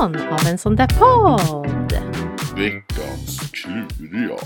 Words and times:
18 0.00 0.16
av 0.16 0.46
en 0.50 0.58
sån 0.58 0.76
där 0.76 0.88
podd. 0.98 1.92
Veckans 2.56 3.50
kluriga. 3.52 4.36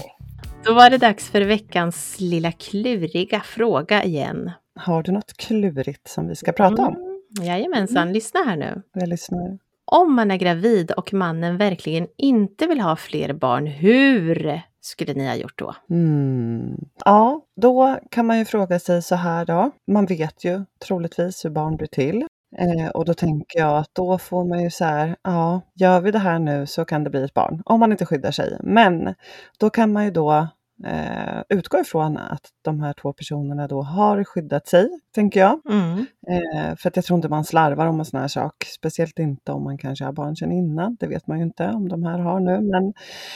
Då 0.65 0.75
var 0.75 0.91
det 0.91 0.99
dags 0.99 1.31
för 1.31 1.41
veckans 1.41 2.21
lilla 2.21 2.53
kluriga 2.53 3.41
fråga 3.41 4.05
igen. 4.05 4.51
Har 4.77 5.03
du 5.03 5.13
något 5.13 5.37
klurigt 5.37 6.09
som 6.09 6.29
vi 6.29 6.37
ska 6.37 6.53
prata 6.53 6.83
om? 6.83 6.95
Mm, 6.95 7.47
jajamensan, 7.47 8.13
lyssna 8.13 8.41
här 8.41 8.57
nu. 8.57 8.83
Jag 8.93 9.09
lyssnar. 9.09 9.59
Om 9.85 10.15
man 10.15 10.31
är 10.31 10.37
gravid 10.37 10.91
och 10.91 11.13
mannen 11.13 11.57
verkligen 11.57 12.07
inte 12.17 12.67
vill 12.67 12.81
ha 12.81 12.97
fler 12.97 13.33
barn, 13.33 13.67
hur 13.67 14.63
skulle 14.81 15.15
ni 15.15 15.27
ha 15.27 15.35
gjort 15.35 15.59
då? 15.59 15.75
Mm. 15.91 16.77
Ja, 17.05 17.41
då 17.57 17.99
kan 18.11 18.27
man 18.27 18.39
ju 18.39 18.45
fråga 18.45 18.79
sig 18.79 19.03
så 19.03 19.15
här 19.15 19.47
då. 19.47 19.71
Man 19.87 20.07
vet 20.07 20.45
ju 20.45 20.65
troligtvis 20.87 21.45
hur 21.45 21.51
barn 21.51 21.77
blir 21.77 21.89
till. 21.89 22.27
Eh, 22.59 22.89
och 22.89 23.05
då 23.05 23.15
tänker 23.15 23.59
jag 23.59 23.77
att 23.79 23.91
då 23.93 24.19
får 24.19 24.45
man 24.45 24.63
ju 24.63 24.71
så 24.71 24.85
här, 24.85 25.17
ja, 25.23 25.61
gör 25.75 26.01
vi 26.01 26.11
det 26.11 26.19
här 26.19 26.39
nu 26.39 26.67
så 26.67 26.85
kan 26.85 27.05
det 27.05 27.11
bli 27.11 27.25
ett 27.25 27.35
barn, 27.35 27.63
om 27.65 27.81
man 27.81 27.93
inte 27.93 28.07
skyddar 28.07 28.31
sig. 28.31 28.59
Men 28.61 29.15
då 29.59 29.71
kan 29.71 29.93
man 29.93 30.05
ju 30.05 30.11
då 30.11 30.49
eh, 30.85 31.43
utgå 31.49 31.81
ifrån 31.81 32.17
att 32.17 32.49
de 32.63 32.81
här 32.81 32.93
två 32.93 33.13
personerna 33.13 33.69
då 33.69 33.83
har 33.83 34.25
skyddat 34.25 34.69
sig, 34.69 34.89
tänker 35.15 35.41
jag. 35.41 35.61
Mm. 35.71 36.07
Eh, 36.29 36.77
för 36.77 36.89
att 36.89 36.97
jag 36.97 37.05
tror 37.05 37.17
inte 37.17 37.29
man 37.29 37.45
slarvar 37.45 37.87
om 37.87 37.99
en 37.99 38.05
sån 38.05 38.21
här 38.21 38.29
sak, 38.29 38.65
speciellt 38.75 39.19
inte 39.19 39.53
om 39.53 39.65
man 39.65 39.79
kanske 39.79 40.05
har 40.05 40.13
barn 40.13 40.37
sedan 40.37 40.53
innan. 40.53 40.97
Det 41.01 41.07
vet 41.07 41.27
man 41.27 41.39
ju 41.39 41.45
inte 41.45 41.69
om 41.69 41.89
de 41.89 42.03
här 42.03 42.19
har 42.19 42.41
nu, 42.41 42.61
men 42.61 42.95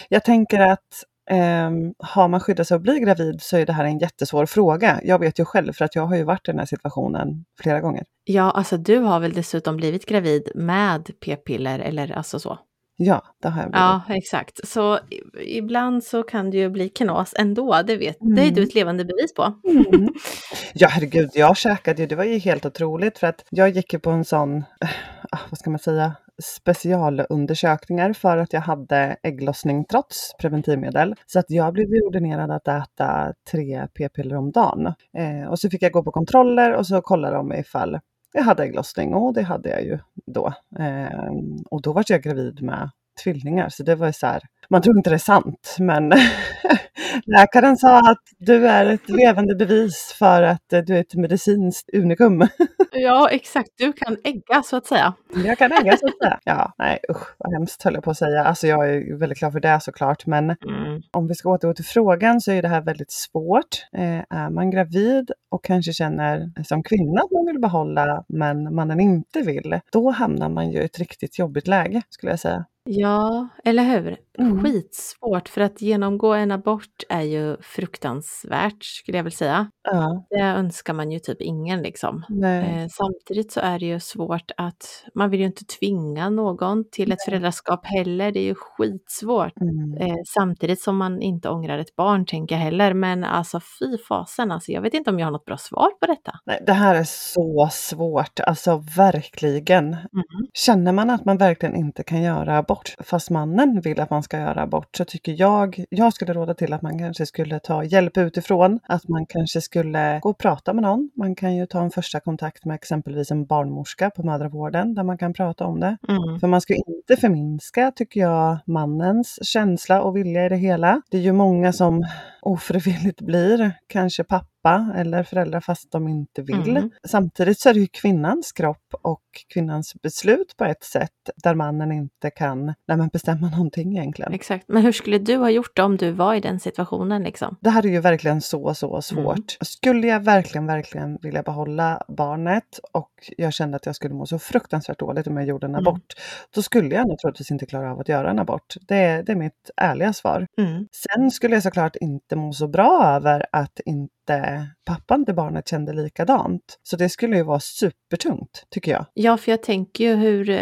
jag 0.08 0.24
tänker 0.24 0.60
att 0.60 1.04
Eh, 1.30 1.70
har 1.98 2.28
man 2.28 2.40
skyddat 2.40 2.68
sig 2.68 2.74
och 2.74 2.80
blir 2.80 2.98
gravid 2.98 3.42
så 3.42 3.56
är 3.56 3.66
det 3.66 3.72
här 3.72 3.84
en 3.84 3.98
jättesvår 3.98 4.46
fråga. 4.46 5.00
Jag 5.04 5.18
vet 5.18 5.38
ju 5.38 5.44
själv 5.44 5.72
för 5.72 5.84
att 5.84 5.94
jag 5.94 6.06
har 6.06 6.16
ju 6.16 6.24
varit 6.24 6.48
i 6.48 6.50
den 6.52 6.58
här 6.58 6.66
situationen 6.66 7.44
flera 7.62 7.80
gånger. 7.80 8.04
Ja, 8.24 8.50
alltså 8.50 8.76
du 8.76 8.98
har 8.98 9.20
väl 9.20 9.32
dessutom 9.32 9.76
blivit 9.76 10.06
gravid 10.06 10.50
med 10.54 11.10
p-piller 11.24 11.78
eller 11.78 12.10
alltså 12.12 12.38
så? 12.40 12.58
Ja, 13.00 13.22
det 13.42 13.48
har 13.48 13.62
jag 13.62 13.70
blivit. 13.70 13.80
Ja, 13.80 14.02
exakt. 14.08 14.68
Så 14.68 14.98
ibland 15.46 16.04
så 16.04 16.22
kan 16.22 16.50
det 16.50 16.56
ju 16.56 16.68
bli 16.70 16.88
knas 16.88 17.34
ändå, 17.38 17.82
det 17.86 17.96
vet 17.96 18.16
Det 18.20 18.40
är 18.40 18.44
Mm. 18.44 18.54
du 18.54 18.62
ett 18.62 18.74
levande 18.74 19.04
bevis 19.04 19.34
på. 19.34 19.42
Mm. 19.68 20.08
Ja, 20.74 20.88
herregud, 20.88 21.30
jag 21.34 21.56
käkade 21.56 22.02
ju, 22.02 22.08
det 22.08 22.14
var 22.16 22.24
ju 22.24 22.38
helt 22.38 22.66
otroligt 22.66 23.18
för 23.18 23.26
att 23.26 23.44
jag 23.50 23.68
gick 23.68 23.92
ju 23.92 23.98
på 23.98 24.10
en 24.10 24.24
sån, 24.24 24.56
eh, 24.56 24.88
ah, 25.30 25.38
vad 25.50 25.58
ska 25.58 25.70
man 25.70 25.78
säga, 25.78 26.12
specialundersökningar 26.42 28.12
för 28.12 28.36
att 28.36 28.52
jag 28.52 28.60
hade 28.60 29.16
ägglossning 29.22 29.84
trots 29.84 30.36
preventivmedel. 30.40 31.14
Så 31.26 31.38
att 31.38 31.50
jag 31.50 31.72
blev 31.72 31.86
ordinerad 32.06 32.50
att 32.50 32.68
äta 32.68 33.34
tre 33.50 33.88
p-piller 33.94 34.36
om 34.36 34.50
dagen. 34.50 34.86
Eh, 35.18 35.48
och 35.50 35.58
så 35.58 35.70
fick 35.70 35.82
jag 35.82 35.92
gå 35.92 36.02
på 36.02 36.10
kontroller 36.10 36.72
och 36.72 36.86
så 36.86 37.00
kollade 37.00 37.36
de 37.36 37.52
ifall 37.52 37.98
jag 38.32 38.42
hade 38.42 38.62
ägglossning 38.62 39.14
och 39.14 39.34
det 39.34 39.42
hade 39.42 39.68
jag 39.68 39.84
ju 39.84 39.98
då. 40.26 40.46
Eh, 40.78 41.32
och 41.70 41.82
då 41.82 41.92
var 41.92 42.04
jag 42.08 42.22
gravid 42.22 42.62
med 42.62 42.90
tvillingar, 43.24 43.68
så 43.68 43.82
det 43.82 43.94
var 43.94 44.06
ju 44.06 44.12
så 44.12 44.26
här, 44.26 44.42
man 44.70 44.82
tror 44.82 44.96
inte 44.96 45.10
det 45.10 45.16
är 45.16 45.18
sant, 45.18 45.76
men 45.78 46.12
läkaren 47.26 47.76
sa 47.76 47.98
att 47.98 48.22
du 48.38 48.68
är 48.68 48.86
ett 48.86 49.08
levande 49.08 49.54
bevis 49.54 50.14
för 50.18 50.42
att 50.42 50.72
eh, 50.72 50.80
du 50.80 50.96
är 50.96 51.00
ett 51.00 51.14
medicinskt 51.14 51.90
unikum. 51.94 52.48
Ja, 52.92 53.28
exakt. 53.30 53.70
Du 53.76 53.92
kan 53.92 54.16
ägga 54.24 54.62
så 54.64 54.76
att 54.76 54.86
säga. 54.86 55.14
Jag 55.44 55.58
kan 55.58 55.72
ägga 55.72 55.96
så 55.96 56.06
att 56.06 56.18
säga. 56.18 56.38
Ja, 56.44 56.72
nej 56.78 56.98
usch 57.10 57.34
vad 57.38 57.52
hemskt 57.52 57.82
höll 57.82 57.94
jag 57.94 58.04
på 58.04 58.10
att 58.10 58.16
säga. 58.16 58.44
Alltså 58.44 58.66
jag 58.66 58.88
är 58.88 58.92
ju 58.92 59.16
väldigt 59.16 59.38
klar 59.38 59.50
för 59.50 59.60
det 59.60 59.80
såklart, 59.82 60.26
men 60.26 60.44
Mm. 60.44 61.02
om 61.12 61.26
vi 61.28 61.34
ska 61.34 61.50
återgå 61.50 61.74
till 61.74 61.84
frågan 61.84 62.40
så 62.40 62.52
är 62.52 62.62
det 62.62 62.68
här 62.68 62.80
väldigt 62.80 63.12
svårt. 63.12 63.86
Eh, 63.92 64.18
är 64.38 64.50
man 64.50 64.70
gravid 64.70 65.30
och 65.50 65.64
kanske 65.64 65.92
känner 65.92 66.50
som 66.64 66.82
kvinna 66.82 67.20
att 67.22 67.30
man 67.30 67.46
vill 67.46 67.60
behålla 67.60 68.24
men 68.28 68.74
mannen 68.74 69.00
inte 69.00 69.40
vill, 69.42 69.80
då 69.92 70.10
hamnar 70.10 70.48
man 70.48 70.70
ju 70.70 70.78
i 70.82 70.84
ett 70.84 70.98
riktigt 70.98 71.38
jobbigt 71.38 71.66
läge 71.66 72.02
skulle 72.10 72.32
jag 72.32 72.40
säga. 72.40 72.64
Ja, 72.84 73.48
eller 73.64 73.82
hur? 73.82 74.16
Mm. 74.38 74.64
Skitsvårt, 74.64 75.48
för 75.48 75.60
att 75.60 75.82
genomgå 75.82 76.34
en 76.34 76.50
abort 76.50 77.02
är 77.08 77.22
ju 77.22 77.56
fruktansvärt, 77.60 78.84
skulle 78.84 79.18
jag 79.18 79.24
vilja 79.24 79.36
säga. 79.36 79.70
Ja, 79.82 80.26
Det 80.30 80.40
önskar 80.40 80.94
man 80.94 81.10
ju 81.10 81.18
typ 81.18 81.40
ingen 81.40 81.82
liksom. 81.82 82.24
Eh, 82.44 82.86
samtidigt 82.90 83.52
så 83.52 83.60
är 83.60 83.78
det 83.78 83.86
ju 83.86 84.00
svårt 84.00 84.50
att, 84.56 85.04
man 85.14 85.30
vill 85.30 85.40
ju 85.40 85.46
inte 85.46 85.64
tvinga 85.64 86.30
någon 86.30 86.84
till 86.90 87.12
ett 87.12 87.24
föräldraskap 87.24 87.86
heller, 87.86 88.32
det 88.32 88.40
är 88.40 88.44
ju 88.44 88.54
skitsvårt. 88.54 89.52
Mm. 89.60 90.10
Eh, 90.10 90.16
samtidigt 90.26 90.80
som 90.80 90.96
man 90.96 91.22
inte 91.22 91.48
ångrar 91.48 91.78
ett 91.78 91.96
barn 91.96 92.26
tänker 92.26 92.54
jag 92.54 92.62
heller, 92.62 92.94
men 92.94 93.24
alltså 93.24 93.60
fy 93.60 93.98
fasen 94.08 94.52
alltså, 94.52 94.72
jag 94.72 94.82
vet 94.82 94.94
inte 94.94 95.10
om 95.10 95.18
jag 95.18 95.26
har 95.26 95.32
något 95.32 95.44
bra 95.44 95.58
svar 95.58 95.90
på 96.00 96.06
detta. 96.06 96.32
Nej, 96.46 96.62
det 96.66 96.72
här 96.72 96.94
är 96.94 97.04
så 97.04 97.68
svårt, 97.72 98.40
alltså 98.40 98.82
verkligen. 98.96 99.86
Mm. 99.86 100.24
Känner 100.54 100.92
man 100.92 101.10
att 101.10 101.24
man 101.24 101.38
verkligen 101.38 101.76
inte 101.76 102.02
kan 102.02 102.22
göra 102.22 102.58
abort, 102.58 102.96
fast 103.04 103.30
mannen 103.30 103.80
vill 103.80 104.00
att 104.00 104.10
man 104.10 104.22
ska 104.22 104.27
göra 104.36 104.62
abort, 104.62 104.96
så 104.96 105.04
tycker 105.04 105.34
jag, 105.38 105.84
jag 105.90 106.12
skulle 106.12 106.32
råda 106.32 106.54
till 106.54 106.72
att 106.72 106.82
man 106.82 106.98
kanske 106.98 107.26
skulle 107.26 107.58
ta 107.58 107.84
hjälp 107.84 108.16
utifrån, 108.16 108.80
att 108.82 109.08
man 109.08 109.26
kanske 109.26 109.60
skulle 109.60 110.18
gå 110.22 110.30
och 110.30 110.38
prata 110.38 110.72
med 110.72 110.82
någon. 110.82 111.10
Man 111.14 111.34
kan 111.34 111.56
ju 111.56 111.66
ta 111.66 111.82
en 111.82 111.90
första 111.90 112.20
kontakt 112.20 112.64
med 112.64 112.74
exempelvis 112.74 113.30
en 113.30 113.46
barnmorska 113.46 114.10
på 114.10 114.22
mödravården, 114.22 114.94
där 114.94 115.02
man 115.02 115.18
kan 115.18 115.32
prata 115.32 115.64
om 115.64 115.80
det. 115.80 115.96
Mm. 116.08 116.40
För 116.40 116.46
man 116.46 116.60
ska 116.60 116.74
ju 117.08 117.12
inte 117.12 117.20
förminska, 117.20 117.92
tycker 117.96 118.20
jag, 118.20 118.58
mannens 118.66 119.38
känsla 119.42 120.02
och 120.02 120.16
vilja 120.16 120.46
i 120.46 120.48
det 120.48 120.56
hela. 120.56 121.02
Det 121.10 121.16
är 121.16 121.20
ju 121.20 121.32
många 121.32 121.72
som 121.72 122.04
ofrivilligt 122.42 123.20
blir 123.20 123.72
kanske 123.86 124.24
pappa 124.24 124.92
eller 124.96 125.22
föräldrar 125.22 125.60
fast 125.60 125.92
de 125.92 126.08
inte 126.08 126.42
vill. 126.42 126.76
Mm. 126.76 126.90
Samtidigt 127.06 127.60
så 127.60 127.68
är 127.68 127.74
det 127.74 127.80
ju 127.80 127.86
kvinnans 127.86 128.52
kropp 128.52 128.94
och 129.02 129.22
kvinnans 129.54 129.94
beslut 130.02 130.56
på 130.56 130.64
ett 130.64 130.84
sätt 130.84 131.10
där 131.36 131.54
mannen 131.54 131.92
inte 131.92 132.30
kan 132.30 132.74
nej, 132.86 133.08
bestämma 133.12 133.48
någonting 133.50 133.96
egentligen. 133.98 134.32
Exakt, 134.32 134.64
men 134.68 134.82
hur 134.82 134.92
skulle 134.92 135.18
du 135.18 135.36
ha 135.36 135.50
gjort 135.50 135.78
om 135.78 135.96
du 135.96 136.10
var 136.10 136.34
i 136.34 136.40
den 136.40 136.60
situationen 136.60 137.22
liksom? 137.22 137.56
Det 137.60 137.70
här 137.70 137.86
är 137.86 137.90
ju 137.90 138.00
verkligen 138.00 138.40
så, 138.40 138.74
så 138.74 139.02
svårt. 139.02 139.56
Skulle 139.60 140.06
jag 140.06 140.20
verkligen, 140.20 140.66
verkligen 140.66 141.18
vilja 141.22 141.42
behålla 141.42 142.02
barnet 142.08 142.80
och 142.92 143.10
jag 143.36 143.52
kände 143.52 143.76
att 143.76 143.86
jag 143.86 143.96
skulle 143.96 144.14
må 144.14 144.26
så 144.26 144.38
fruktansvärt 144.38 144.98
dåligt 144.98 145.26
om 145.26 145.36
jag 145.36 145.46
gjorde 145.46 145.66
en 145.66 145.78
Mm. 145.78 145.86
abort, 145.88 146.14
då 146.54 146.62
skulle 146.62 146.94
jag 146.98 147.08
naturligtvis 147.08 147.50
inte 147.50 147.66
klara 147.66 147.92
av 147.92 148.00
att 148.00 148.08
göra 148.08 148.30
en 148.30 148.38
abort. 148.38 148.74
Det, 148.88 149.22
det 149.26 149.32
är 149.32 149.36
mitt 149.36 149.70
ärliga 149.76 150.12
svar. 150.12 150.46
Mm. 150.58 150.86
Sen 151.16 151.30
skulle 151.30 151.54
jag 151.56 151.62
såklart 151.62 151.96
inte 151.96 152.36
må 152.36 152.52
så 152.52 152.68
bra 152.68 153.04
över 153.16 153.46
att 153.52 153.80
inte 153.86 154.66
pappan 154.86 155.24
till 155.24 155.34
barnet 155.34 155.68
kände 155.68 155.92
likadant. 155.92 156.62
Så 156.82 156.96
det 156.96 157.08
skulle 157.08 157.36
ju 157.36 157.42
vara 157.42 157.60
supertungt, 157.60 158.64
tycker 158.70 158.92
jag. 158.92 159.06
Ja, 159.14 159.36
för 159.36 159.50
jag 159.52 159.62
tänker 159.62 160.04
ju 160.04 160.14
hur, 160.14 160.50
eh, 160.50 160.60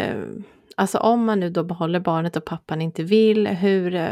alltså 0.75 0.97
om 0.97 1.25
man 1.25 1.39
nu 1.39 1.49
då 1.49 1.63
behåller 1.63 1.99
barnet 1.99 2.35
och 2.35 2.45
pappan 2.45 2.81
inte 2.81 3.03
vill, 3.03 3.47
hur, 3.47 3.95
eh, 3.95 4.07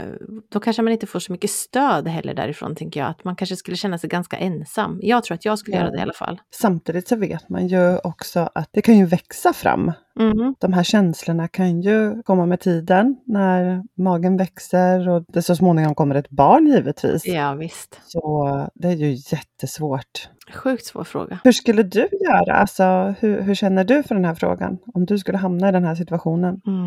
då 0.52 0.60
kanske 0.60 0.82
man 0.82 0.94
inte 0.94 1.08
får 1.08 1.20
så 1.20 1.32
mycket 1.32 1.50
stöd 1.50 2.08
heller 2.08 2.34
därifrån, 2.34 2.76
tänker 2.76 3.00
jag. 3.00 3.10
Att 3.10 3.24
man 3.24 3.36
kanske 3.36 3.56
skulle 3.56 3.78
känna 3.78 3.98
sig 3.98 4.10
ganska 4.10 4.38
ensam. 4.38 5.00
Jag 5.04 5.24
tror 5.24 5.36
att 5.36 5.46
jag 5.46 5.60
skulle 5.60 5.78
Ja. 5.78 5.82
göra 5.82 5.92
det 5.92 5.98
i 5.98 6.02
alla 6.02 6.14
fall. 6.14 6.40
Samtidigt 6.56 7.08
så 7.08 7.16
vet 7.16 7.50
man 7.50 7.68
ju 7.68 7.98
också 7.98 8.50
att 8.56 8.70
det 8.72 8.82
kan 8.82 8.98
ju 8.98 9.06
växa 9.06 9.54
fram. 9.54 9.92
Mm. 10.20 10.56
De 10.60 10.74
här 10.74 10.84
känslorna 10.84 11.48
kan 11.48 11.82
ju 11.82 12.24
komma 12.24 12.46
med 12.46 12.60
tiden 12.60 13.16
när 13.26 13.84
magen 13.98 14.38
växer 14.38 15.10
och 15.10 15.24
det 15.28 15.42
så 15.42 15.56
småningom 15.56 15.96
kommer 15.96 16.16
ett 16.16 16.30
barn 16.30 16.68
givetvis. 16.68 17.28
Ja, 17.28 17.54
visst. 17.54 18.02
Så 18.06 18.70
det 18.74 18.88
är 18.88 18.96
ju 18.96 19.12
jättesvårt. 19.12 20.30
Sjukt 20.54 20.86
svår 20.86 21.04
fråga. 21.04 21.40
Hur 21.44 21.52
skulle 21.52 21.84
du 21.84 22.08
göra? 22.12 22.56
Alltså, 22.56 23.16
hur, 23.20 23.42
hur 23.42 23.56
känner 23.56 23.84
du 23.84 24.04
för 24.04 24.16
den 24.16 24.26
här 24.26 24.36
frågan? 24.36 24.78
Om 24.94 25.06
du 25.06 25.18
skulle 25.18 25.38
hamna 25.38 25.70
i 25.70 25.72
den 25.72 25.84
här 25.84 25.96
situationen? 25.96 26.62
Mm, 26.68 26.85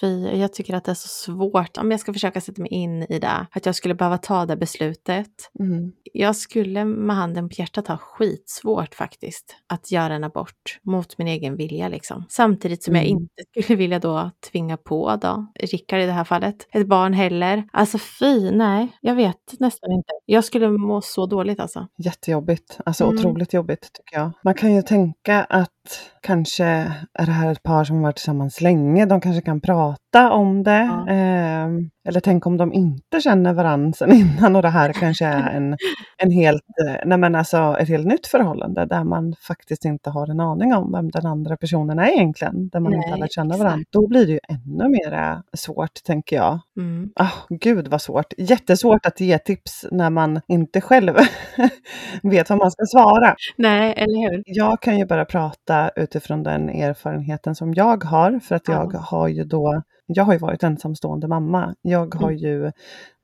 fy, 0.00 0.26
jag 0.28 0.52
tycker 0.52 0.74
att 0.74 0.84
det 0.84 0.92
är 0.92 0.94
så 0.94 1.08
svårt. 1.08 1.76
Om 1.78 1.90
jag 1.90 2.00
ska 2.00 2.12
försöka 2.12 2.40
sätta 2.40 2.62
mig 2.62 2.70
in 2.72 3.02
i 3.02 3.18
det, 3.18 3.46
att 3.52 3.66
jag 3.66 3.74
skulle 3.74 3.94
behöva 3.94 4.18
ta 4.18 4.46
det 4.46 4.56
beslutet. 4.56 5.50
Mm. 5.60 5.92
Jag 6.12 6.36
skulle 6.36 6.84
med 6.84 7.16
handen 7.16 7.48
på 7.48 7.54
hjärtat 7.58 7.88
ha 7.88 7.96
skitsvårt 7.96 8.94
faktiskt 8.94 9.56
att 9.66 9.90
göra 9.92 10.14
en 10.14 10.24
abort 10.24 10.78
mot 10.82 11.18
min 11.18 11.28
egen 11.28 11.56
vilja 11.56 11.88
liksom. 11.88 12.24
Samtidigt 12.28 12.82
som 12.82 12.94
jag 12.94 13.04
Mm. 13.04 13.16
inte 13.18 13.42
skulle 13.62 13.76
vilja 13.78 13.98
då 13.98 14.30
tvinga 14.50 14.76
på 14.76 15.16
då, 15.16 15.46
Rickard 15.60 16.00
i 16.00 16.06
det 16.06 16.12
här 16.12 16.24
fallet, 16.24 16.66
ett 16.72 16.86
barn 16.86 17.12
heller. 17.12 17.68
Alltså 17.72 17.98
fy, 17.98 18.50
nej, 18.50 18.88
jag 19.00 19.14
vet 19.14 19.54
nästan 19.60 19.92
inte. 19.92 20.12
Jag 20.26 20.44
skulle 20.44 20.68
må 20.70 21.00
så 21.00 21.26
dåligt 21.26 21.60
alltså. 21.60 21.88
Jättejobbigt, 21.98 22.78
alltså 22.86 23.04
Mm. 23.04 23.16
otroligt 23.18 23.52
jobbigt 23.52 23.90
tycker 23.92 24.18
jag. 24.20 24.30
Man 24.44 24.54
kan 24.54 24.74
ju 24.74 24.82
tänka 24.82 25.44
att 25.44 25.70
kanske 26.20 26.64
är 27.14 27.26
det 27.26 27.32
här 27.32 27.52
ett 27.52 27.62
par 27.62 27.84
som 27.84 27.96
har 27.96 28.02
varit 28.02 28.16
tillsammans 28.16 28.60
länge, 28.60 29.06
de 29.06 29.20
kanske 29.20 29.42
kan 29.42 29.60
prata 29.60 30.30
om 30.32 30.62
det. 30.62 30.90
Ja. 31.06 31.12
Ehm, 31.12 31.90
eller 32.08 32.20
tänk 32.20 32.46
om 32.46 32.56
de 32.56 32.72
inte 32.72 33.20
känner 33.20 33.52
varandra 33.52 33.92
sedan 33.92 34.12
innan 34.12 34.56
och 34.56 34.62
det 34.62 34.68
här 34.68 34.92
kanske 34.92 35.26
är 35.26 35.50
en, 35.50 35.76
en 36.22 36.30
helt, 36.30 36.62
eh, 36.86 36.94
nej 37.04 37.18
men 37.18 37.34
alltså 37.34 37.76
ett 37.80 37.88
helt 37.88 38.06
nytt 38.06 38.26
förhållande 38.26 38.86
där 38.86 39.04
man 39.04 39.34
faktiskt 39.40 39.84
inte 39.84 40.10
har 40.10 40.30
en 40.30 40.40
aning 40.40 40.74
om 40.74 40.92
vem 40.92 41.10
den 41.10 41.26
andra 41.26 41.56
personen 41.56 41.98
är 41.98 42.08
egentligen, 42.08 42.68
där 42.68 42.80
man 42.80 42.94
inte 42.94 43.08
har 43.08 43.16
Nej, 43.16 43.20
lärt 43.20 43.32
känna 43.32 43.54
exakt. 43.54 43.64
varandra. 43.64 43.84
Då 43.90 44.06
blir 44.06 44.26
det 44.26 44.32
ju 44.32 44.40
ännu 44.48 44.88
mer 44.88 45.42
svårt 45.56 46.02
tänker 46.04 46.36
jag. 46.36 46.58
Mm. 46.76 47.10
Ah, 47.16 47.32
gud 47.48 47.88
vad 47.88 48.02
svårt. 48.02 48.32
Jättesvårt 48.38 49.06
att 49.06 49.20
ge 49.20 49.38
tips 49.38 49.86
när 49.90 50.10
man 50.10 50.40
inte 50.48 50.80
själv 50.80 51.14
vet 52.22 52.50
vad 52.50 52.58
man 52.58 52.70
ska 52.70 52.84
svara. 52.86 53.34
Nej, 53.56 53.94
eller 53.96 54.30
hur? 54.30 54.42
Jag 54.46 54.80
kan 54.80 54.98
ju 54.98 55.06
bara 55.06 55.24
prata 55.24 55.77
utifrån 55.96 56.42
den 56.42 56.68
erfarenheten 56.68 57.54
som 57.54 57.74
jag 57.74 58.04
har, 58.04 58.40
för 58.40 58.54
att 58.54 58.68
jag 58.68 58.90
Ja. 58.94 58.98
har 58.98 59.28
ju 59.28 59.44
då, 59.44 59.82
jag 60.06 60.24
har 60.24 60.32
ju 60.32 60.38
varit 60.38 60.62
ensamstående 60.62 61.28
mamma. 61.28 61.74
Jag 61.82 62.14
har 62.14 62.30
Mm. 62.30 62.36
ju 62.44 62.72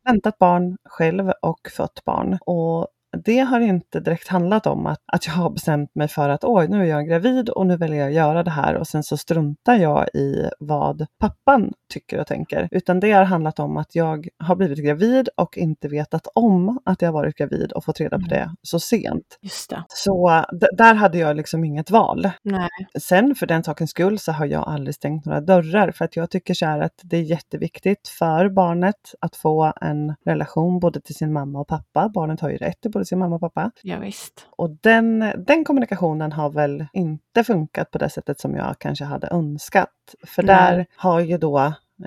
väntat 0.08 0.38
barn 0.38 0.76
själv 0.88 1.32
och 1.42 1.60
fött 1.76 2.04
barn. 2.04 2.38
Och 2.46 2.86
det 3.24 3.38
har 3.38 3.60
inte 3.60 4.00
direkt 4.00 4.28
handlat 4.28 4.66
om 4.66 4.86
att, 4.86 4.98
att 5.12 5.26
jag 5.26 5.32
har 5.34 5.50
bestämt 5.50 5.94
mig 5.94 6.08
för 6.08 6.28
att 6.28 6.44
oj, 6.44 6.68
nu 6.68 6.80
är 6.80 6.84
jag 6.84 7.06
gravid 7.08 7.48
och 7.48 7.66
nu 7.66 7.76
väljer 7.76 7.98
jag 7.98 8.08
att 8.08 8.14
göra 8.14 8.42
det 8.42 8.50
här 8.50 8.74
och 8.74 8.86
sen 8.86 9.02
så 9.02 9.16
struntar 9.16 9.74
jag 9.74 10.08
i 10.14 10.48
vad 10.58 11.06
pappan 11.18 11.72
tycker 11.92 12.20
och 12.20 12.26
tänker. 12.26 12.68
Utan 12.70 13.00
det 13.00 13.12
har 13.12 13.24
handlat 13.24 13.58
om 13.58 13.76
att 13.76 13.94
jag 13.94 14.28
har 14.38 14.56
blivit 14.56 14.78
gravid 14.78 15.28
och 15.36 15.58
inte 15.58 15.88
vetat 15.88 16.26
om 16.34 16.78
att 16.84 17.02
jag 17.02 17.12
varit 17.12 17.36
gravid 17.36 17.72
och 17.72 17.84
fått 17.84 18.00
reda 18.00 18.18
på 18.18 18.24
Mm. 18.24 18.28
det 18.28 18.50
så 18.62 18.80
sent. 18.80 19.38
Just 19.40 19.70
det. 19.70 19.84
Så 19.88 20.44
där 20.72 20.94
hade 20.94 21.18
jag 21.18 21.36
liksom 21.36 21.64
inget 21.64 21.90
val. 21.90 22.30
Nej. 22.42 22.68
Sen 23.00 23.34
för 23.34 23.46
den 23.46 23.64
sakens 23.64 23.90
skull 23.90 24.18
så 24.18 24.32
har 24.32 24.46
jag 24.46 24.68
aldrig 24.68 24.94
stängt 24.94 25.24
några 25.24 25.40
dörrar 25.40 25.90
för 25.90 26.04
att 26.04 26.16
jag 26.16 26.30
tycker 26.30 26.54
så 26.54 26.66
här 26.66 26.80
att 26.80 27.00
det 27.02 27.16
är 27.16 27.22
jätteviktigt 27.22 28.08
för 28.08 28.48
barnet 28.48 29.14
att 29.20 29.36
få 29.36 29.72
en 29.80 30.14
relation 30.24 30.80
både 30.80 31.00
till 31.00 31.14
sin 31.14 31.32
mamma 31.32 31.60
och 31.60 31.68
pappa. 31.68 32.08
Barnet 32.08 32.40
har 32.40 32.50
ju 32.50 32.56
rätt 32.56 32.80
till 32.80 32.90
både 32.90 33.03
sin 33.04 33.18
mamma 33.18 33.34
och 33.34 33.40
pappa. 33.40 33.70
Ja, 33.82 33.98
visst. 33.98 34.46
Och 34.50 34.70
den, 34.70 35.32
den 35.46 35.64
kommunikationen 35.64 36.32
har 36.32 36.50
väl 36.50 36.86
inte 36.92 37.44
funkat 37.44 37.90
på 37.90 37.98
det 37.98 38.08
sättet 38.08 38.40
som 38.40 38.54
jag 38.56 38.78
kanske 38.78 39.04
hade 39.04 39.28
önskat. 39.28 39.90
För 40.26 40.42
Nej. 40.42 40.56
där 40.56 40.86
har 40.96 41.20
ju 41.20 41.38
då 41.38 41.58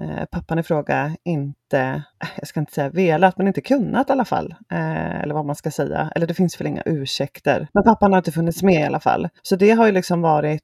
eh, 0.02 0.26
pappan 0.32 0.60
i 0.60 0.64
fråga 0.64 1.16
inte, 1.24 1.67
eh, 1.74 1.96
jag 2.38 2.48
ska 2.48 2.60
inte 2.60 2.74
säga 2.74 2.90
velat, 2.90 3.38
men 3.38 3.48
inte 3.48 3.62
kunnat 3.62 4.10
i 4.10 4.12
alla 4.12 4.26
fall. 4.26 4.56
Eh, 4.72 5.22
eller 5.22 5.34
vad 5.34 5.46
man 5.46 5.56
ska 5.56 5.72
säga. 5.72 6.12
Eller 6.16 6.28
det 6.28 6.34
finns 6.34 6.60
väl 6.62 6.68
inga 6.68 6.84
ursäkter. 6.86 7.68
Men 7.74 7.84
pappan 7.84 8.12
har 8.12 8.18
inte 8.18 8.32
funnits 8.32 8.64
med 8.64 8.82
i 8.82 8.84
alla 8.84 9.00
fall. 9.00 9.30
Så 9.42 9.56
det 9.56 9.72
har 9.72 9.86
ju 9.86 9.92
liksom 9.92 10.22
varit 10.22 10.62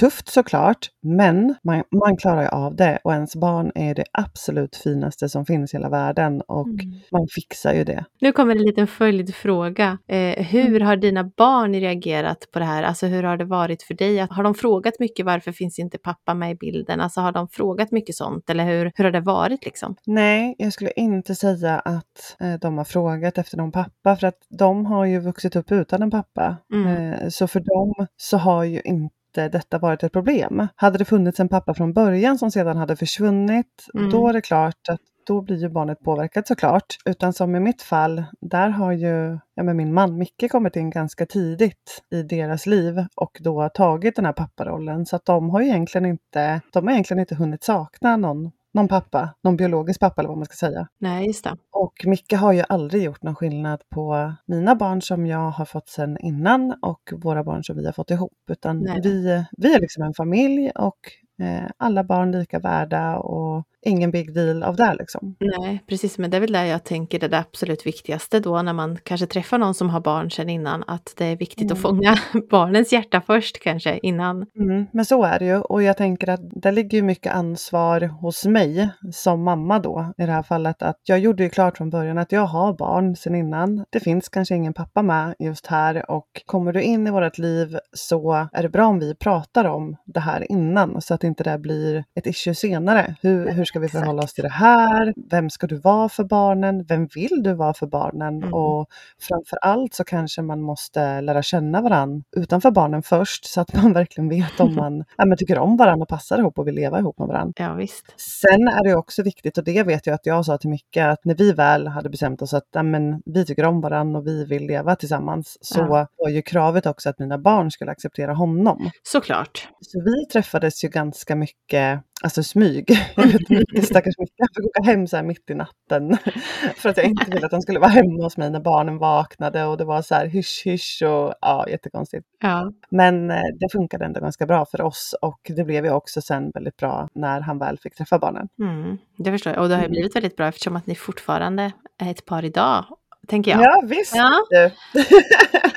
tufft 0.00 0.28
såklart, 0.28 0.86
men 1.02 1.54
man, 1.64 1.82
man 2.04 2.16
klarar 2.16 2.42
ju 2.42 2.48
av 2.48 2.76
det. 2.76 2.98
Och 3.04 3.12
ens 3.12 3.36
barn 3.36 3.72
är 3.74 3.94
det 3.94 4.04
absolut 4.12 4.76
finaste 4.76 5.28
som 5.28 5.46
finns 5.46 5.74
i 5.74 5.76
hela 5.76 5.88
världen. 5.88 6.40
Och 6.48 6.68
Mm. 6.68 7.00
man 7.12 7.26
fixar 7.34 7.74
ju 7.74 7.84
det. 7.84 8.04
Nu 8.20 8.32
kommer 8.32 8.56
en 8.56 8.62
liten 8.62 8.86
följdfråga. 8.86 9.98
Eh, 10.08 10.44
hur 10.46 10.80
har 10.80 10.96
dina 10.96 11.24
barn 11.36 11.74
reagerat 11.74 12.48
på 12.52 12.58
det 12.58 12.64
här? 12.64 12.82
Alltså 12.82 13.06
hur 13.06 13.22
har 13.22 13.36
det 13.36 13.44
varit 13.44 13.82
för 13.82 13.94
dig? 13.94 14.26
Har 14.30 14.42
de 14.42 14.54
frågat 14.54 14.94
mycket 14.98 15.26
varför 15.26 15.52
finns 15.52 15.78
inte 15.78 15.98
pappa 15.98 16.34
med 16.34 16.50
i 16.50 16.54
bilden? 16.54 17.00
Alltså 17.00 17.20
har 17.20 17.32
de 17.32 17.48
frågat 17.48 17.92
mycket 17.92 18.14
sånt 18.14 18.50
eller 18.50 18.64
hur, 18.64 18.92
hur 18.94 19.04
har 19.04 19.10
det 19.12 19.20
varit 19.20 19.64
liksom? 19.64 19.96
Nej, 20.06 20.41
jag 20.58 20.72
skulle 20.72 20.90
inte 20.90 21.34
säga 21.34 21.78
att 21.78 22.36
eh, 22.40 22.54
de 22.54 22.78
har 22.78 22.84
frågat 22.84 23.38
efter 23.38 23.56
någon 23.56 23.72
pappa 23.72 24.16
för 24.16 24.26
att 24.26 24.38
de 24.48 24.86
har 24.86 25.04
ju 25.04 25.20
vuxit 25.20 25.56
upp 25.56 25.72
utan 25.72 26.02
en 26.02 26.10
pappa. 26.10 26.56
Mm. 26.72 26.86
Eh, 27.12 27.28
så 27.28 27.46
för 27.46 27.60
dem 27.60 28.06
så 28.16 28.36
har 28.36 28.64
ju 28.64 28.80
inte 28.80 29.48
detta 29.48 29.78
varit 29.78 30.02
ett 30.02 30.12
problem. 30.12 30.68
Hade 30.76 30.98
det 30.98 31.04
funnits 31.04 31.40
en 31.40 31.48
pappa 31.48 31.74
från 31.74 31.92
början 31.92 32.38
som 32.38 32.50
sedan 32.50 32.76
hade 32.76 32.96
försvunnit, 32.96 33.86
Mm. 33.94 34.10
då 34.10 34.28
är 34.28 34.32
det 34.32 34.40
klart 34.40 34.88
att 34.88 35.00
då 35.26 35.40
blir 35.40 35.56
ju 35.56 35.68
barnet 35.68 36.00
påverkat 36.00 36.46
såklart. 36.46 36.96
Utan 37.04 37.32
som 37.32 37.56
i 37.56 37.60
mitt 37.60 37.82
fall, 37.82 38.24
där 38.40 38.68
har 38.68 38.92
ju 38.92 39.38
ja, 39.54 39.62
men 39.62 39.76
min 39.76 39.94
man 39.94 40.18
Micke 40.18 40.50
kommit 40.50 40.76
in 40.76 40.90
ganska 40.90 41.26
tidigt 41.26 42.02
i 42.10 42.22
deras 42.22 42.66
liv 42.66 43.04
och 43.16 43.38
då 43.40 43.68
tagit 43.68 44.16
den 44.16 44.24
här 44.24 44.32
papparollen. 44.32 45.06
Så 45.06 45.16
att 45.16 45.24
de 45.24 45.50
har 45.50 45.60
ju 45.60 45.66
egentligen 45.66 46.06
inte, 46.06 46.60
de 46.72 46.86
har 46.86 46.92
egentligen 46.92 47.20
inte 47.20 47.34
hunnit 47.34 47.64
sakna 47.64 48.16
någon, 48.16 48.50
någon 48.74 48.88
pappa, 48.88 49.34
någon 49.42 49.56
biologisk 49.56 50.00
pappa 50.00 50.20
eller 50.20 50.28
vad 50.28 50.38
man 50.38 50.46
ska 50.46 50.54
säga. 50.54 50.88
Nej, 50.98 51.26
just 51.26 51.44
det. 51.44 51.56
Och 51.70 51.92
Micke 52.04 52.32
har 52.32 52.52
ju 52.52 52.62
aldrig 52.68 53.02
gjort 53.02 53.22
någon 53.22 53.34
skillnad 53.34 53.82
på 53.88 54.34
mina 54.46 54.74
barn 54.74 55.02
som 55.02 55.26
jag 55.26 55.50
har 55.50 55.64
fått 55.64 55.88
sedan 55.88 56.18
innan 56.20 56.74
och 56.82 57.12
våra 57.16 57.44
barn 57.44 57.64
som 57.64 57.76
vi 57.76 57.86
har 57.86 57.92
fått 57.92 58.10
ihop. 58.10 58.32
Utan 58.50 58.80
Nej. 58.80 59.00
vi, 59.02 59.44
vi 59.58 59.74
är 59.74 59.80
liksom 59.80 60.02
en 60.02 60.14
familj 60.14 60.70
och 60.70 60.98
eh, 61.42 61.70
alla 61.76 62.04
barn 62.04 62.32
lika 62.32 62.58
värda 62.58 63.16
och 63.16 63.64
ingen 63.82 64.10
big 64.10 64.34
deal 64.34 64.62
av 64.62 64.76
det 64.76 64.94
liksom. 64.98 65.36
Nej, 65.40 65.84
precis. 65.88 66.18
Men 66.18 66.30
det 66.30 66.36
är 66.36 66.40
väl 66.40 66.52
där 66.52 66.64
jag 66.64 66.84
tänker 66.84 67.18
det, 67.18 67.28
det 67.28 67.38
absolut 67.38 67.86
viktigaste 67.86 68.40
då 68.40 68.62
när 68.62 68.72
man 68.72 68.98
kanske 69.02 69.26
träffar 69.26 69.58
någon 69.58 69.74
som 69.74 69.90
har 69.90 70.00
barn 70.00 70.30
sedan 70.30 70.48
innan. 70.48 70.84
Att 70.86 71.14
det 71.16 71.24
är 71.24 71.36
viktigt 71.36 71.72
att 71.72 71.78
Mm. 71.78 71.82
fånga 71.82 72.16
barnens 72.50 72.92
hjärta 72.92 73.22
först 73.26 73.62
kanske 73.62 73.98
innan. 74.02 74.46
Mm, 74.58 74.86
men 74.92 75.04
så 75.04 75.24
är 75.24 75.38
det 75.38 75.44
ju 75.44 75.56
och 75.56 75.82
jag 75.82 75.96
tänker 75.96 76.28
att 76.28 76.40
det 76.42 76.72
ligger 76.72 76.98
ju 76.98 77.02
mycket 77.02 77.34
ansvar 77.34 78.00
hos 78.00 78.44
mig 78.46 78.88
som 79.12 79.42
mamma 79.42 79.78
då 79.78 80.12
i 80.18 80.22
det 80.26 80.32
här 80.32 80.42
fallet 80.42 80.82
att 80.82 80.96
jag 81.04 81.18
gjorde 81.18 81.42
ju 81.42 81.48
klart 81.50 81.76
från 81.76 81.90
början 81.90 82.18
att 82.18 82.32
jag 82.32 82.46
har 82.46 82.72
barn 82.72 83.16
sedan 83.16 83.34
innan. 83.34 83.84
Det 83.90 84.00
finns 84.00 84.28
kanske 84.28 84.54
ingen 84.54 84.74
pappa 84.74 85.02
med 85.02 85.34
just 85.38 85.66
här 85.66 86.10
och 86.10 86.26
kommer 86.46 86.72
du 86.72 86.82
in 86.82 87.06
i 87.06 87.10
vårt 87.10 87.38
liv 87.38 87.76
så 87.92 88.48
är 88.52 88.62
det 88.62 88.68
bra 88.68 88.86
om 88.86 88.98
vi 88.98 89.14
pratar 89.14 89.64
om 89.64 89.96
det 90.04 90.20
här 90.20 90.52
innan 90.52 91.00
så 91.02 91.14
att 91.14 91.24
inte 91.24 91.44
det 91.44 91.58
blir 91.58 92.04
ett 92.14 92.26
issue 92.26 92.54
senare. 92.54 93.14
Hur, 93.22 93.50
hur 93.50 93.64
ska 93.72 93.78
vi 93.78 93.86
Exakt. 93.86 94.00
förhålla 94.02 94.22
oss 94.22 94.34
till 94.34 94.42
det 94.44 94.50
här? 94.50 95.14
Vem 95.30 95.50
ska 95.50 95.66
du 95.66 95.76
vara 95.76 96.08
för 96.08 96.24
barnen? 96.24 96.84
Vem 96.84 97.06
vill 97.14 97.42
du 97.42 97.54
vara 97.54 97.74
för 97.74 97.86
barnen? 97.86 98.36
Mm. 98.36 98.54
Och 98.54 98.86
framför 99.20 99.56
allt 99.62 99.94
så 99.94 100.04
kanske 100.04 100.42
man 100.42 100.62
måste 100.62 101.20
lära 101.20 101.42
känna 101.42 101.80
varann 101.80 102.24
utanför 102.36 102.70
barnen 102.70 103.02
först 103.02 103.44
så 103.44 103.60
att 103.60 103.74
man 103.74 103.92
verkligen 104.00 104.28
vet 104.28 104.60
om 104.60 104.74
man 104.74 105.04
ja, 105.16 105.24
men 105.24 105.38
tycker 105.38 105.58
om 105.58 105.76
varandra 105.76 106.02
och 106.02 106.08
passar 106.08 106.38
ihop 106.38 106.58
och 106.58 106.66
vill 106.66 106.74
leva 106.74 106.98
ihop 106.98 107.18
med 107.18 107.28
varandra. 107.28 107.64
Ja, 107.64 107.74
visst. 107.74 108.14
Sen 108.16 108.68
är 108.68 108.84
det 108.84 108.94
också 108.94 109.22
viktigt, 109.22 109.58
och 109.58 109.64
det 109.64 109.82
vet 109.82 110.06
jag 110.06 110.14
att 110.14 110.26
jag 110.26 110.44
sa 110.44 110.58
till 110.58 110.70
Micke, 110.70 110.96
att 110.96 111.24
när 111.24 111.34
vi 111.34 111.52
väl 111.52 111.88
hade 111.88 112.10
bestämt 112.10 112.42
oss 112.42 112.54
att 112.54 112.68
ja, 112.72 112.82
men, 112.82 113.22
vi 113.24 113.44
tycker 113.44 113.64
om 113.64 113.80
varandra 113.80 114.20
och 114.20 114.26
vi 114.26 114.44
vill 114.44 114.66
leva 114.66 114.96
tillsammans, 114.96 115.58
så 115.60 115.78
Ja. 115.80 116.06
var 116.16 116.28
ju 116.30 116.42
kravet 116.42 116.86
också 116.86 117.08
att 117.08 117.18
mina 117.18 117.38
barn 117.38 117.70
skulle 117.70 117.90
acceptera 117.90 118.34
honom. 118.34 118.90
Såklart. 119.02 119.68
Så 119.80 120.02
vi 120.04 120.26
träffades 120.26 120.84
ju 120.84 120.88
ganska 120.88 121.36
mycket, 121.36 122.00
alltså 122.22 122.42
smyg. 122.42 122.98
Stackars 123.82 124.18
Micke, 124.18 124.32
han 124.38 124.48
fick 124.56 124.66
åka 124.66 124.82
hem 124.90 125.06
så 125.06 125.16
här 125.16 125.22
mitt 125.24 125.50
i 125.50 125.54
natten. 125.54 126.16
För 126.76 126.88
att 126.88 126.96
jag 126.96 127.06
inte 127.06 127.30
ville 127.30 127.46
att 127.46 127.52
han 127.52 127.62
skulle 127.62 127.78
vara 127.78 127.90
hemma 127.90 128.22
hos 128.24 128.36
mig 128.36 128.50
när 128.50 128.60
barnen 128.60 128.98
vaknade 128.98 129.64
och 129.64 129.76
det 129.76 129.84
var 129.84 130.02
så 130.02 130.14
här 130.14 130.26
hysch 130.26 130.62
hysch 130.64 131.02
och 131.02 131.34
ja, 131.40 131.66
jättekonstigt. 131.68 132.26
Ja, 132.42 132.72
Men 132.90 133.30
eh, 133.30 133.42
det 133.60 133.72
funkade 133.72 134.04
ändå 134.04 134.20
ganska 134.20 134.46
bra 134.46 134.66
för 134.66 134.80
oss 134.80 135.14
och 135.22 135.40
det 135.56 135.64
blev 135.64 135.84
ju 135.84 135.90
också 135.92 136.20
sen 136.22 136.50
väldigt 136.54 136.76
bra 136.76 137.08
när 137.14 137.40
han 137.40 137.58
väl 137.58 137.78
fick 137.78 137.94
träffa 137.94 138.18
barnen. 138.18 138.48
mm, 138.62 138.98
det 139.18 139.30
förstår 139.32 139.52
jag. 139.52 139.62
Och 139.62 139.68
det 139.68 139.74
har 139.74 139.82
ju 139.82 139.86
Mm. 139.86 139.92
blivit 139.92 140.16
väldigt 140.16 140.36
bra 140.36 140.46
eftersom 140.48 140.76
att 140.76 140.86
ni 140.86 140.94
fortfarande 140.94 141.72
är 141.98 142.10
ett 142.10 142.24
par 142.26 142.44
idag, 142.44 142.84
tänker 143.28 143.50
jag. 143.50 143.60
Ja, 143.62 143.82
visst 143.84 144.14
Ja. 144.16 144.30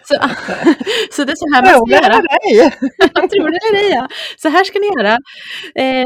Så, 0.07 0.15
så 1.12 1.24
det 1.24 1.31
är 1.31 1.36
så 1.36 1.53
här 1.55 1.62
man 1.62 1.88
ska 1.88 1.95
göra. 2.09 2.21
dig. 2.21 2.71
Jag 3.13 3.29
tror 3.31 3.50
det 3.51 3.57
är 3.57 3.74
det 3.89 3.95
ja. 3.95 4.07
Så 4.38 4.50
här 4.50 4.63
ska 4.63 4.79
ni 4.79 4.88
göra. 4.88 5.17
Eh, 5.75 6.05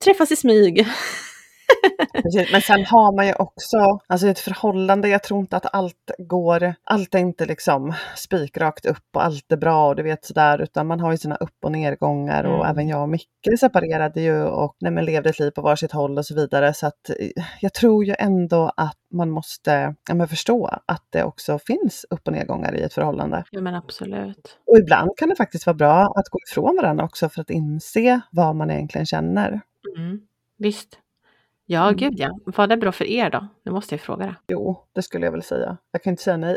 träffas 0.00 0.32
i 0.32 0.36
smyg. 0.36 0.86
Precis, 2.22 2.52
Men 2.52 2.60
sen 2.60 2.84
har 2.84 3.16
man 3.16 3.26
ju 3.26 3.32
också, 3.32 4.00
alltså 4.06 4.26
i 4.26 4.30
ett 4.30 4.38
förhållande, 4.38 5.08
jag 5.08 5.22
tror 5.22 5.40
inte 5.40 5.56
att 5.56 5.74
allt 5.74 6.10
går, 6.18 6.74
allt 6.84 7.14
är 7.14 7.18
inte 7.18 7.46
liksom 7.46 7.94
spikrakt 8.16 8.86
upp 8.86 9.06
och 9.14 9.24
allt 9.24 9.52
är 9.52 9.56
bra 9.56 9.88
och 9.88 9.96
du 9.96 10.02
vet 10.02 10.24
sådär, 10.24 10.62
utan 10.62 10.86
man 10.86 11.00
har 11.00 11.12
ju 11.12 11.18
sina 11.18 11.36
upp 11.36 11.64
och 11.64 11.72
nedgångar 11.72 12.44
och 12.44 12.56
Mm. 12.56 12.70
även 12.70 12.88
jag 12.88 13.02
och 13.02 13.08
Micke 13.08 13.58
separerade 13.60 14.20
ju 14.20 14.42
och 14.42 14.76
nej, 14.80 14.92
men 14.92 15.04
levde 15.04 15.30
ett 15.30 15.38
liv 15.38 15.50
på 15.50 15.62
varsitt 15.62 15.92
håll 15.92 16.18
och 16.18 16.26
så 16.26 16.34
vidare. 16.34 16.74
Så 16.74 16.86
att 16.86 17.10
eh, 17.10 17.44
jag 17.60 17.74
tror 17.74 18.04
ju 18.04 18.14
ändå 18.18 18.72
att 18.76 18.98
man 19.14 19.30
måste 19.30 19.94
ja, 20.08 20.26
förstå 20.26 20.66
att 20.86 21.04
det 21.10 21.24
också 21.24 21.58
finns 21.58 22.06
upp 22.10 22.26
och 22.26 22.32
nedgångar 22.32 22.74
i 22.74 22.82
ett 22.82 22.94
förhållande. 22.94 23.44
Ja 23.50 23.60
men 23.60 23.74
absolut. 23.74 24.58
Och 24.66 24.78
ibland 24.78 25.10
kan 25.16 25.28
det 25.28 25.36
faktiskt 25.36 25.66
vara 25.66 25.74
bra 25.74 26.12
att 26.16 26.28
gå 26.28 26.38
ifrån 26.50 26.76
varandra 26.76 27.04
också 27.04 27.28
för 27.28 27.40
att 27.40 27.50
inse 27.50 28.20
vad 28.30 28.56
man 28.56 28.70
egentligen 28.70 29.06
känner. 29.06 29.60
Mm, 29.96 30.20
visst. 30.58 30.98
Ja, 31.66 31.82
Mm. 31.82 31.96
gud 31.96 32.14
ja. 32.16 32.38
Var 32.44 32.66
det 32.66 32.76
bra 32.76 32.92
för 32.92 33.04
er 33.04 33.30
då? 33.30 33.48
Nu 33.64 33.72
måste 33.72 33.94
jag 33.94 34.00
fråga 34.00 34.26
det. 34.26 34.34
Jo, 34.48 34.84
det 34.94 35.02
skulle 35.02 35.26
jag 35.26 35.32
väl 35.32 35.42
säga. 35.42 35.76
Jag 35.92 36.02
kan 36.02 36.10
inte 36.10 36.22
säga 36.22 36.36
nej. 36.36 36.56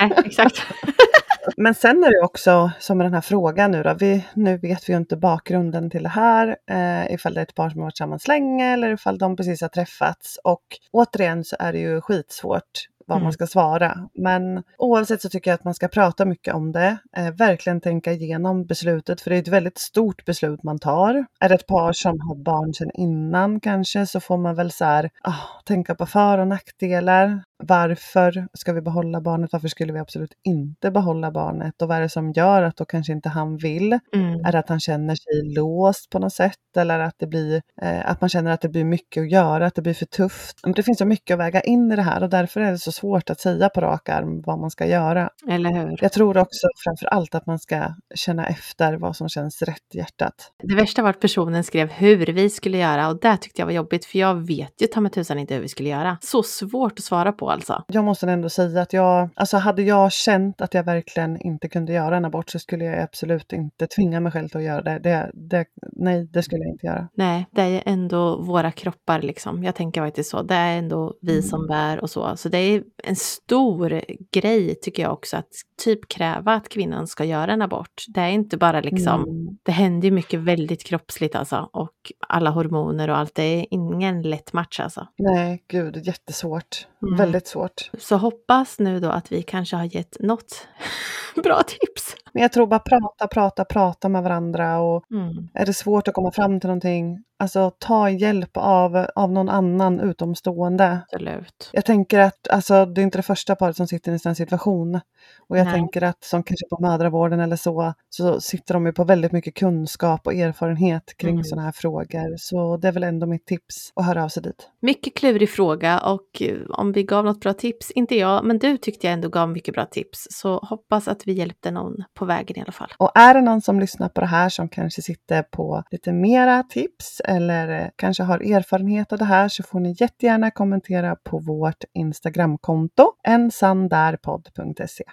Nej, 0.00 0.12
exakt. 0.24 0.62
Men 1.56 1.74
sen 1.74 2.04
är 2.04 2.10
det 2.10 2.24
också 2.24 2.70
som 2.80 2.98
med 2.98 3.04
den 3.06 3.14
här 3.14 3.20
frågan 3.20 3.70
nu 3.70 3.82
då. 3.82 3.94
Vi, 3.94 4.24
nu 4.34 4.56
vet 4.58 4.88
vi 4.88 4.92
ju 4.92 4.96
inte 4.96 5.16
bakgrunden 5.16 5.90
till 5.90 6.02
det 6.02 6.08
här. 6.08 6.56
Eh, 6.70 7.14
ifall 7.14 7.34
det 7.34 7.40
är 7.40 7.42
ett 7.42 7.54
par 7.54 7.70
som 7.70 7.80
har 7.80 7.86
varit 7.86 7.94
tillsammans 7.94 8.28
länge 8.28 8.72
eller 8.72 8.92
ifall 8.92 9.18
de 9.18 9.36
precis 9.36 9.60
har 9.60 9.68
träffats. 9.68 10.38
Och 10.44 10.62
återigen 10.92 11.44
så 11.44 11.56
är 11.58 11.72
det 11.72 11.78
ju 11.78 12.00
skitsvårt 12.00 12.86
vad 13.06 13.16
Mm. 13.16 13.22
man 13.24 13.32
ska 13.32 13.46
svara. 13.46 14.08
Men 14.14 14.62
oavsett 14.78 15.22
så 15.22 15.28
tycker 15.28 15.50
jag 15.50 15.54
att 15.54 15.64
man 15.64 15.74
ska 15.74 15.88
prata 15.88 16.24
mycket 16.24 16.54
om 16.54 16.72
det. 16.72 16.96
Eh, 17.16 17.30
verkligen 17.30 17.80
tänka 17.80 18.12
igenom 18.12 18.64
beslutet 18.66 19.20
för 19.20 19.30
det 19.30 19.36
är 19.36 19.40
ett 19.42 19.48
väldigt 19.48 19.78
stort 19.78 20.24
beslut 20.24 20.62
man 20.62 20.78
tar. 20.78 21.26
Är 21.40 21.48
det 21.48 21.54
ett 21.54 21.66
par 21.66 21.92
som 21.92 22.20
har 22.20 22.34
barn 22.36 22.74
sedan 22.74 22.90
innan 22.94 23.60
kanske 23.60 24.06
så 24.06 24.20
får 24.20 24.36
man 24.36 24.54
väl 24.54 24.70
så 24.72 24.84
här, 24.84 25.10
ah, 25.22 25.32
tänka 25.64 25.94
på 25.94 26.06
för 26.06 26.38
och 26.38 26.48
nackdelar. 26.48 27.42
Varför 27.62 28.48
ska 28.52 28.72
vi 28.72 28.80
behålla 28.80 29.20
barnet? 29.20 29.52
Varför 29.52 29.68
skulle 29.68 29.92
vi 29.92 29.98
absolut 29.98 30.32
inte 30.44 30.90
behålla 30.90 31.30
barnet? 31.30 31.82
Och 31.82 31.88
vad 31.88 31.96
är 31.96 32.00
det 32.00 32.08
som 32.08 32.32
gör 32.32 32.62
att 32.62 32.76
då 32.76 32.84
kanske 32.84 33.12
inte 33.12 33.28
han 33.28 33.56
vill? 33.56 33.98
Mm. 34.14 34.44
Är 34.44 34.52
det 34.52 34.58
att 34.58 34.68
han 34.68 34.80
känner 34.80 35.14
sig 35.14 35.54
låst 35.54 36.10
på 36.10 36.18
något 36.18 36.32
sätt 36.32 36.76
eller 36.76 36.98
att, 36.98 37.14
det 37.18 37.26
blir, 37.26 37.62
eh, 37.82 38.10
att 38.10 38.20
man 38.20 38.30
känner 38.30 38.50
att 38.50 38.60
det 38.60 38.68
blir 38.68 38.84
mycket 38.84 39.20
att 39.20 39.30
göra, 39.30 39.66
att 39.66 39.74
det 39.74 39.82
blir 39.82 39.94
för 39.94 40.06
tufft? 40.06 40.60
Det 40.76 40.82
finns 40.82 40.98
så 40.98 41.04
mycket 41.04 41.34
att 41.34 41.40
väga 41.40 41.60
in 41.60 41.92
i 41.92 41.96
det 41.96 42.02
här 42.02 42.22
och 42.22 42.30
därför 42.30 42.60
är 42.60 42.70
det 42.70 42.78
så 42.78 42.92
svårt 42.92 43.30
att 43.30 43.40
säga 43.40 43.68
på 43.68 43.80
rak 43.80 44.08
arm 44.08 44.42
vad 44.42 44.58
man 44.58 44.70
ska 44.70 44.86
göra. 44.86 45.30
Eller 45.48 45.72
hur? 45.72 45.98
Jag 46.00 46.12
tror 46.12 46.38
också 46.38 46.66
framför 46.84 47.06
allt 47.06 47.34
att 47.34 47.46
man 47.46 47.58
ska 47.58 47.94
känna 48.14 48.46
efter 48.46 48.94
vad 48.94 49.16
som 49.16 49.28
känns 49.28 49.62
rätt 49.62 49.94
i 49.94 49.98
hjärtat. 49.98 50.34
Det 50.62 50.74
värsta 50.74 51.02
var 51.02 51.10
att 51.10 51.20
personen 51.20 51.64
skrev 51.64 51.90
hur 51.90 52.26
vi 52.26 52.50
skulle 52.50 52.78
göra 52.78 53.08
och 53.08 53.20
det 53.20 53.36
tyckte 53.36 53.60
jag 53.60 53.66
var 53.66 53.72
jobbigt 53.72 54.04
för 54.04 54.18
jag 54.18 54.46
vet 54.46 54.82
ju 54.82 54.86
ta 54.86 55.00
mig 55.00 55.10
tusan 55.10 55.38
inte 55.38 55.54
hur 55.54 55.60
vi 55.60 55.68
skulle 55.68 55.88
göra. 55.88 56.18
Så 56.20 56.42
svårt 56.42 56.98
att 56.98 57.04
svara 57.04 57.32
på 57.32 57.43
alltså. 57.50 57.84
Jag 57.88 58.04
måste 58.04 58.26
ändå 58.30 58.48
säga 58.48 58.82
att 58.82 58.92
jag, 58.92 59.28
alltså 59.34 59.56
hade 59.56 59.82
jag 59.82 60.12
känt 60.12 60.60
att 60.60 60.74
jag 60.74 60.84
verkligen 60.84 61.40
inte 61.40 61.68
kunde 61.68 61.92
göra 61.92 62.16
en 62.16 62.24
abort 62.24 62.50
så 62.50 62.58
skulle 62.58 62.84
jag 62.84 62.98
absolut 63.02 63.52
inte 63.52 63.86
tvinga 63.86 64.20
mig 64.20 64.32
själv 64.32 64.48
till 64.48 64.56
att 64.56 64.62
göra 64.64 64.82
det. 64.82 64.98
det, 64.98 65.30
det 65.34 65.64
nej, 65.92 66.28
det 66.32 66.42
skulle 66.42 66.64
jag 66.64 66.72
inte 66.72 66.86
göra. 66.86 67.08
Nej, 67.14 67.46
det 67.50 67.62
är 67.62 67.82
ändå 67.86 68.42
våra 68.42 68.70
kroppar 68.70 69.22
liksom. 69.22 69.64
Jag 69.64 69.74
tänker 69.74 70.00
faktiskt 70.02 70.30
så. 70.30 70.42
Det 70.42 70.54
är 70.54 70.78
ändå 70.78 71.14
vi 71.22 71.42
som 71.42 71.64
Mm. 71.64 71.68
bär 71.68 72.00
och 72.00 72.10
så. 72.10 72.36
Så 72.36 72.48
det 72.48 72.58
är 72.58 72.82
en 73.04 73.16
stor 73.16 74.02
grej 74.32 74.74
tycker 74.82 75.02
jag 75.02 75.12
också 75.12 75.36
att 75.36 75.48
typ 75.84 76.08
kräva 76.08 76.54
att 76.54 76.68
kvinnan 76.68 77.06
ska 77.06 77.24
göra 77.24 77.52
en 77.52 77.62
abort. 77.62 78.04
Det 78.08 78.20
är 78.20 78.28
inte 78.28 78.56
bara 78.56 78.80
liksom, 78.80 79.22
Mm. 79.24 79.58
det 79.62 79.72
händer 79.72 80.08
ju 80.08 80.14
mycket 80.14 80.40
väldigt 80.40 80.84
kroppsligt 80.84 81.36
alltså. 81.36 81.68
Och 81.72 82.12
alla 82.28 82.50
hormoner 82.50 83.10
och 83.10 83.16
allt. 83.18 83.34
Det 83.34 83.42
är 83.42 83.66
ingen 83.70 84.22
lätt 84.22 84.52
match 84.52 84.80
alltså. 84.80 85.06
Nej, 85.18 85.64
gud, 85.68 86.06
jättesvårt. 86.06 86.86
Mm. 87.02 87.16
Väldigt 87.34 87.48
svårt. 87.48 87.90
Så 87.98 88.16
hoppas 88.16 88.78
nu 88.78 89.00
då 89.00 89.08
att 89.10 89.32
vi 89.32 89.42
kanske 89.42 89.76
har 89.76 89.96
gett 89.96 90.16
något 90.20 90.68
bra 91.44 91.62
tips. 91.62 92.16
Men 92.32 92.42
jag 92.42 92.52
tror 92.52 92.66
bara 92.66 92.78
prata, 92.80 93.26
prata, 93.26 93.64
prata 93.64 94.08
med 94.08 94.22
varandra 94.22 94.78
och 94.80 95.04
Mm. 95.10 95.48
är 95.54 95.66
det 95.66 95.74
svårt 95.74 96.08
att 96.08 96.14
komma 96.14 96.30
fram 96.32 96.60
till 96.60 96.68
någonting, 96.68 97.24
alltså 97.38 97.70
ta 97.78 98.10
hjälp 98.10 98.50
av, 98.54 99.06
av 99.14 99.32
någon 99.32 99.48
annan 99.48 100.00
utomstående. 100.00 101.00
Absolut. 101.12 101.70
Jag 101.72 101.84
tänker 101.84 102.18
att 102.18 102.48
alltså, 102.50 102.86
det 102.86 103.00
är 103.00 103.02
inte 103.02 103.18
det 103.18 103.22
första 103.22 103.54
paret 103.56 103.76
som 103.76 103.86
sitter 103.86 104.10
i 104.10 104.14
en 104.14 104.18
sån 104.18 104.34
situation. 104.34 105.00
Och 105.48 105.58
jag 105.58 105.64
Nej. 105.64 105.74
tänker 105.74 106.02
att 106.02 106.24
som 106.24 106.42
kanske 106.42 106.66
på 106.70 106.82
mödravården 106.82 107.40
eller 107.40 107.56
så, 107.56 107.94
så 108.10 108.40
sitter 108.40 108.74
de 108.74 108.86
ju 108.86 108.92
på 108.92 109.04
väldigt 109.04 109.32
mycket 109.32 109.54
kunskap 109.54 110.26
och 110.26 110.34
erfarenhet 110.34 111.16
kring 111.16 111.30
Mm. 111.34 111.44
sådana 111.44 111.62
här 111.64 111.72
frågor. 111.72 112.34
Så 112.38 112.76
det 112.76 112.88
är 112.88 112.92
väl 112.92 113.02
ändå 113.04 113.26
mitt 113.26 113.46
tips 113.46 113.92
att 113.96 114.06
höra 114.06 114.24
av 114.24 114.28
sig 114.28 114.42
dit. 114.42 114.68
Mycket 114.80 115.14
klurig 115.14 115.50
fråga 115.50 115.98
och 116.00 116.42
eh, 116.42 116.56
om 116.68 116.92
vi 116.92 117.02
gav 117.02 117.23
något 117.24 117.40
bra 117.40 117.52
tips, 117.52 117.90
inte 117.90 118.16
jag, 118.16 118.44
men 118.44 118.58
du 118.58 118.76
tyckte 118.76 119.06
jag 119.06 119.14
ändå 119.14 119.28
gav 119.28 119.48
mycket 119.48 119.74
bra 119.74 119.86
tips. 119.86 120.26
Så 120.30 120.58
hoppas 120.58 121.08
att 121.08 121.26
vi 121.26 121.32
hjälpte 121.32 121.70
någon 121.70 122.04
på 122.14 122.24
vägen 122.24 122.58
i 122.58 122.60
alla 122.60 122.72
fall. 122.72 122.92
Och 122.98 123.10
är 123.14 123.34
det 123.34 123.40
någon 123.40 123.60
som 123.60 123.80
lyssnar 123.80 124.08
på 124.08 124.20
det 124.20 124.26
här 124.26 124.48
som 124.48 124.68
kanske 124.68 125.02
sitter 125.02 125.42
på 125.42 125.82
lite 125.90 126.12
mera 126.12 126.62
tips 126.62 127.20
eller 127.24 127.80
eh, 127.80 127.88
kanske 127.96 128.22
har 128.22 128.38
erfarenhet 128.38 129.12
av 129.12 129.18
det 129.18 129.24
här 129.24 129.48
så 129.48 129.62
får 129.62 129.80
ni 129.80 129.96
jättegärna 130.00 130.50
kommentera 130.50 131.16
på 131.16 131.38
vårt 131.38 131.84
Instagramkonto 131.94 133.12
ensandarpodd.se. 133.28 135.04